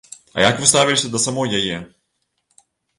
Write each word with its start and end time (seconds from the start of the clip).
А 0.37 0.43
як 0.45 0.55
вы 0.61 0.69
ставіліся 0.71 1.11
да 1.17 1.23
самой 1.27 1.55
яе? 1.61 1.77